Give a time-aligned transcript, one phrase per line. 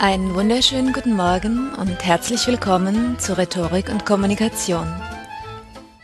[0.00, 4.90] Einen wunderschönen guten Morgen und herzlich willkommen zu Rhetorik und Kommunikation.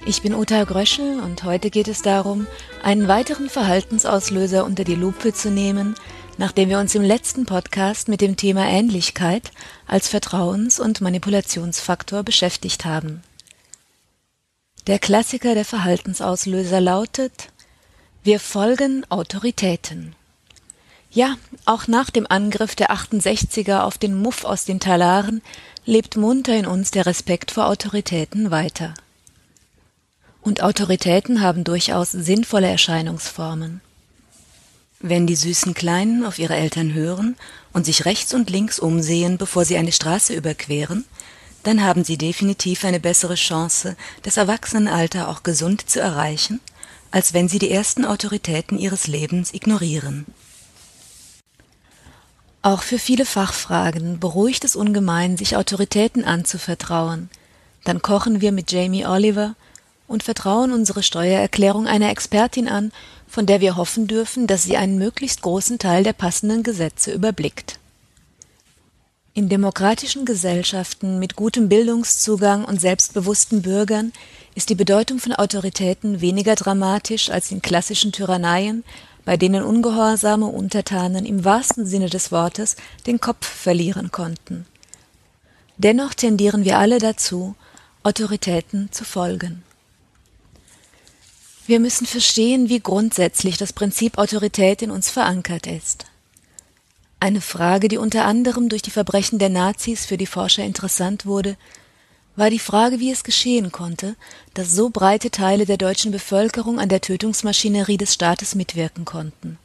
[0.05, 2.46] Ich bin Uta Gröschel und heute geht es darum,
[2.82, 5.95] einen weiteren Verhaltensauslöser unter die Lupe zu nehmen,
[6.37, 9.51] nachdem wir uns im letzten Podcast mit dem Thema Ähnlichkeit
[9.87, 13.23] als Vertrauens- und Manipulationsfaktor beschäftigt haben.
[14.88, 17.48] Der Klassiker der Verhaltensauslöser lautet
[18.23, 20.15] Wir folgen Autoritäten.
[21.10, 25.41] Ja, auch nach dem Angriff der 68er auf den Muff aus den Talaren
[25.84, 28.95] lebt munter in uns der Respekt vor Autoritäten weiter.
[30.42, 33.80] Und Autoritäten haben durchaus sinnvolle Erscheinungsformen.
[35.01, 37.37] Wenn die süßen Kleinen auf ihre Eltern hören
[37.73, 41.04] und sich rechts und links umsehen, bevor sie eine Straße überqueren,
[41.62, 46.60] dann haben sie definitiv eine bessere Chance, das Erwachsenenalter auch gesund zu erreichen,
[47.10, 50.27] als wenn sie die ersten Autoritäten ihres Lebens ignorieren.
[52.66, 57.30] Auch für viele Fachfragen beruhigt es ungemein, sich Autoritäten anzuvertrauen.
[57.84, 59.54] Dann kochen wir mit Jamie Oliver
[60.09, 62.90] und vertrauen unsere Steuererklärung einer Expertin an,
[63.28, 67.78] von der wir hoffen dürfen, dass sie einen möglichst großen Teil der passenden Gesetze überblickt.
[69.32, 74.12] In demokratischen Gesellschaften mit gutem Bildungszugang und selbstbewussten Bürgern
[74.56, 78.82] ist die Bedeutung von Autoritäten weniger dramatisch als in klassischen Tyranneien,
[79.27, 84.65] bei denen ungehorsame Untertanen im wahrsten Sinne des Wortes den Kopf verlieren konnten.
[85.77, 87.55] Dennoch tendieren wir alle dazu,
[88.05, 89.62] Autoritäten zu folgen.
[91.66, 96.06] Wir müssen verstehen, wie grundsätzlich das Prinzip Autorität in uns verankert ist.
[97.19, 101.56] Eine Frage, die unter anderem durch die Verbrechen der Nazis für die Forscher interessant wurde,
[102.37, 104.15] war die Frage, wie es geschehen konnte,
[104.54, 109.59] dass so breite Teile der deutschen Bevölkerung an der Tötungsmaschinerie des Staates mitwirken konnten.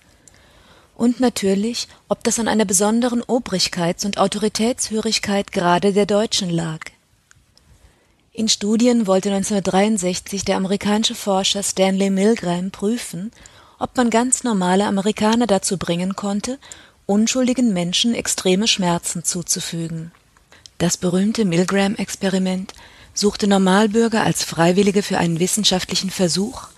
[0.95, 6.79] Und natürlich, ob das an einer besonderen Obrigkeits- und Autoritätshörigkeit gerade der Deutschen lag.
[8.33, 13.31] In Studien wollte 1963 der amerikanische Forscher Stanley Milgram prüfen,
[13.77, 16.57] ob man ganz normale Amerikaner dazu bringen konnte,
[17.07, 20.11] unschuldigen Menschen extreme Schmerzen zuzufügen.
[20.81, 22.73] Das berühmte Milgram-Experiment
[23.13, 26.69] suchte Normalbürger als Freiwillige für einen wissenschaftlichen Versuch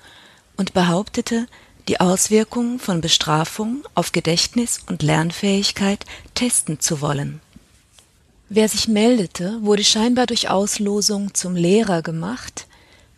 [0.58, 1.47] und behauptete,
[1.88, 6.06] die Auswirkungen von Bestrafung auf Gedächtnis und Lernfähigkeit
[6.36, 7.40] testen zu wollen.
[8.50, 12.68] Wer sich meldete, wurde scheinbar durch Auslosung zum Lehrer gemacht,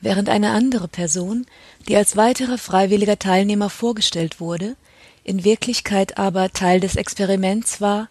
[0.01, 1.47] während eine andere Person,
[1.87, 4.75] die als weiterer freiwilliger Teilnehmer vorgestellt wurde,
[5.23, 8.07] in Wirklichkeit aber Teil des Experiments war,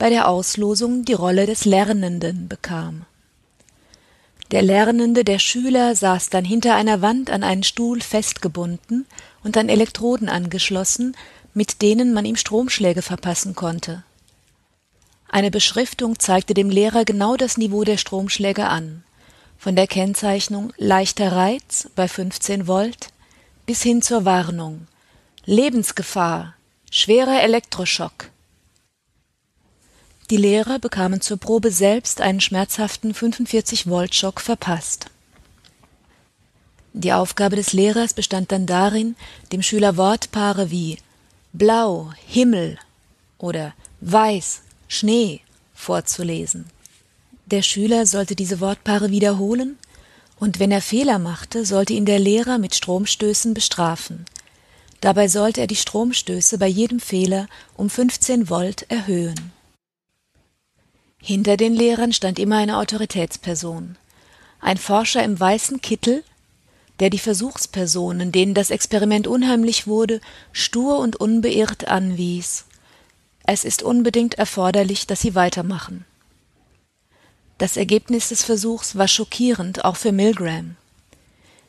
[0.00, 3.04] bei der Auslosung die Rolle des Lernenden bekam.
[4.50, 9.06] Der Lernende, der Schüler, saß dann hinter einer Wand an einen Stuhl festgebunden
[9.44, 11.14] und an Elektroden angeschlossen,
[11.52, 14.02] mit denen man ihm Stromschläge verpassen konnte.
[15.28, 19.04] Eine Beschriftung zeigte dem Lehrer genau das Niveau der Stromschläge an,
[19.58, 23.08] von der Kennzeichnung leichter Reiz bei 15 Volt
[23.66, 24.86] bis hin zur Warnung
[25.44, 26.54] Lebensgefahr,
[26.90, 28.30] schwerer Elektroschock.
[30.30, 35.06] Die Lehrer bekamen zur Probe selbst einen schmerzhaften 45 Volt Schock verpasst.
[36.92, 39.16] Die Aufgabe des Lehrers bestand dann darin,
[39.50, 40.98] dem Schüler Wortpaare wie
[41.52, 42.78] blau, Himmel
[43.38, 45.40] oder weiß, Schnee
[45.74, 46.66] vorzulesen.
[47.46, 49.78] Der Schüler sollte diese Wortpaare wiederholen,
[50.38, 54.26] und wenn er Fehler machte, sollte ihn der Lehrer mit Stromstößen bestrafen.
[55.00, 59.52] Dabei sollte er die Stromstöße bei jedem Fehler um 15 Volt erhöhen.
[61.22, 63.96] Hinter den Lehrern stand immer eine Autoritätsperson,
[64.60, 66.24] ein Forscher im weißen Kittel,
[66.98, 70.20] der die Versuchspersonen, denen das Experiment unheimlich wurde,
[70.52, 72.64] stur und unbeirrt anwies
[73.52, 76.04] es ist unbedingt erforderlich, dass sie weitermachen.
[77.58, 80.76] Das Ergebnis des Versuchs war schockierend, auch für Milgram.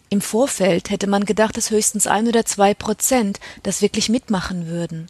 [0.09, 5.07] Im Vorfeld hätte man gedacht, dass höchstens ein oder zwei Prozent das wirklich mitmachen würden.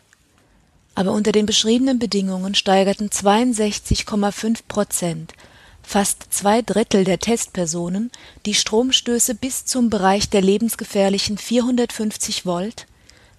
[0.95, 5.33] Aber unter den beschriebenen Bedingungen steigerten 62,5 Prozent,
[5.81, 8.11] fast zwei Drittel der Testpersonen,
[8.45, 12.85] die Stromstöße bis zum Bereich der lebensgefährlichen 450 Volt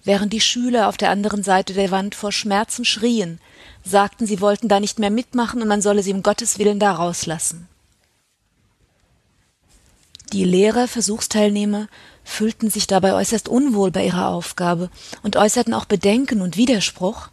[0.03, 3.39] während die Schüler auf der anderen Seite der Wand vor Schmerzen schrien,
[3.83, 6.93] sagten, sie wollten da nicht mehr mitmachen und man solle sie um Gottes Willen da
[6.93, 7.67] rauslassen.
[10.31, 11.87] Die Lehrer, Versuchsteilnehmer
[12.23, 14.89] fühlten sich dabei äußerst unwohl bei ihrer Aufgabe
[15.21, 17.29] und äußerten auch Bedenken und Widerspruch,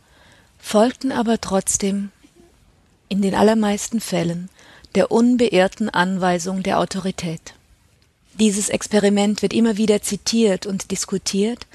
[0.61, 2.11] folgten aber trotzdem
[3.09, 4.49] in den allermeisten Fällen
[4.95, 7.55] der unbeirrten Anweisung der Autorität.
[8.39, 11.67] Dieses Experiment wird immer wieder zitiert und diskutiert,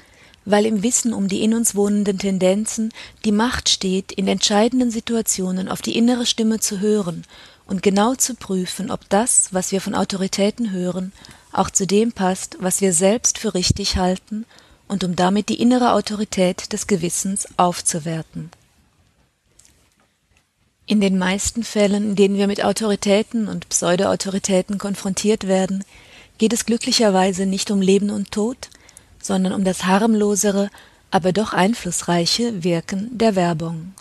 [0.44, 2.92] weil im Wissen um die in uns wohnenden Tendenzen
[3.24, 7.24] die Macht steht, in entscheidenden Situationen auf die innere Stimme zu hören
[7.66, 11.12] und genau zu prüfen, ob das, was wir von Autoritäten hören,
[11.52, 14.44] auch zu dem passt, was wir selbst für richtig halten
[14.88, 18.50] und um damit die innere Autorität des Gewissens aufzuwerten.
[20.88, 25.82] In den meisten Fällen, in denen wir mit Autoritäten und Pseudo-Autoritäten konfrontiert werden,
[26.38, 28.68] geht es glücklicherweise nicht um Leben und Tod,
[29.20, 30.70] sondern um das harmlosere,
[31.10, 33.94] aber doch einflussreiche Wirken der Werbung.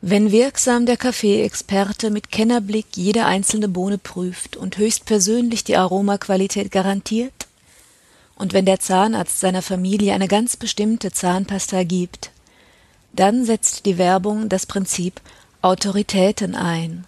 [0.00, 7.46] Wenn wirksam der Kaffeeexperte mit Kennerblick jede einzelne Bohne prüft und höchstpersönlich die Aromaqualität garantiert,
[8.34, 12.32] und wenn der Zahnarzt seiner Familie eine ganz bestimmte Zahnpasta gibt,
[13.12, 15.20] dann setzt die Werbung das Prinzip
[15.64, 17.04] Autoritäten ein.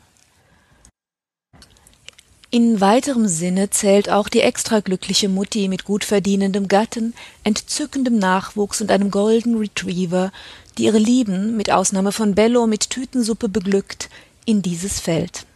[2.52, 8.80] In weiterem Sinne zählt auch die extra glückliche Mutti mit gut verdienendem Gatten, entzückendem Nachwuchs
[8.80, 10.30] und einem Golden Retriever,
[10.78, 14.08] die ihre Lieben, mit Ausnahme von Bello, mit Tütensuppe beglückt,
[14.44, 15.46] in dieses Feld.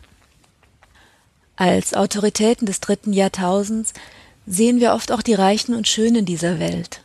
[1.54, 3.92] Als Autoritäten des dritten Jahrtausends
[4.44, 7.02] sehen wir oft auch die Reichen und Schönen dieser Welt.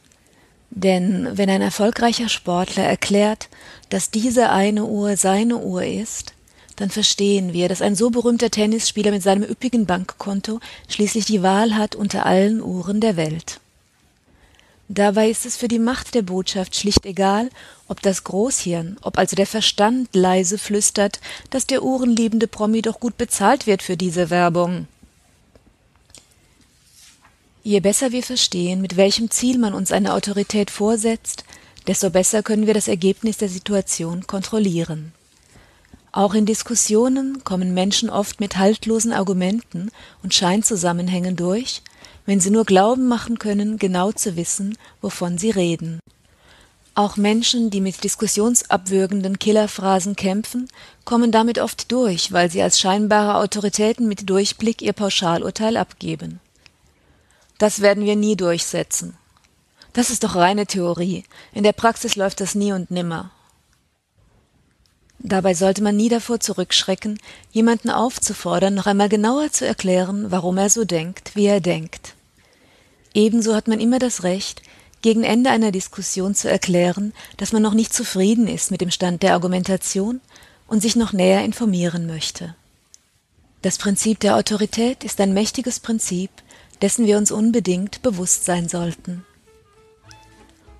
[0.75, 3.47] Denn wenn ein erfolgreicher Sportler erklärt,
[3.89, 6.33] dass diese eine Uhr seine Uhr ist,
[6.77, 11.75] dann verstehen wir, dass ein so berühmter Tennisspieler mit seinem üppigen Bankkonto schließlich die Wahl
[11.75, 13.59] hat unter allen Uhren der Welt.
[14.89, 17.49] Dabei ist es für die Macht der Botschaft schlicht egal,
[17.87, 21.19] ob das Großhirn, ob also der Verstand leise flüstert,
[21.51, 24.87] dass der uhrenliebende Promi doch gut bezahlt wird für diese Werbung.
[27.65, 31.45] Je besser wir verstehen, mit welchem Ziel man uns eine Autorität vorsetzt,
[31.87, 35.13] desto besser können wir das Ergebnis der Situation kontrollieren.
[36.11, 41.81] Auch in Diskussionen kommen Menschen oft mit haltlosen Argumenten und Scheinzusammenhängen durch,
[42.25, 45.99] wenn sie nur glauben machen können, genau zu wissen, wovon sie reden.
[46.95, 50.67] Auch Menschen, die mit diskussionsabwürgenden Killerphrasen kämpfen,
[51.05, 56.41] kommen damit oft durch, weil sie als scheinbare Autoritäten mit Durchblick ihr Pauschalurteil abgeben.
[57.63, 59.15] Das werden wir nie durchsetzen.
[59.93, 61.23] Das ist doch reine Theorie.
[61.53, 63.31] In der Praxis läuft das nie und nimmer.
[65.19, 67.21] Dabei sollte man nie davor zurückschrecken,
[67.53, 72.15] jemanden aufzufordern, noch einmal genauer zu erklären, warum er so denkt, wie er denkt.
[73.13, 74.61] Ebenso hat man immer das Recht,
[75.01, 79.23] gegen Ende einer Diskussion zu erklären, dass man noch nicht zufrieden ist mit dem Stand
[79.23, 80.19] der Argumentation
[80.67, 82.55] und sich noch näher informieren möchte.
[83.61, 86.29] Das Prinzip der Autorität ist ein mächtiges Prinzip,
[86.83, 89.23] dessen wir uns unbedingt bewusst sein sollten.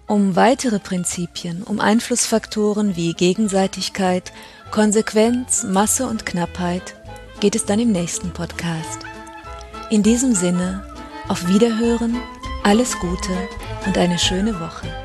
[0.05, 4.33] Um weitere Prinzipien, um Einflussfaktoren wie Gegenseitigkeit,
[4.69, 6.95] Konsequenz, Masse und Knappheit
[7.39, 8.99] geht es dann im nächsten Podcast.
[9.89, 10.85] In diesem Sinne,
[11.29, 12.17] auf Wiederhören,
[12.63, 13.31] alles Gute
[13.85, 15.02] und eine schöne Woche.